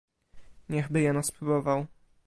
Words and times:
"niechby 0.69 1.01
jeno 1.01 1.23
spróbował!" 1.23 1.85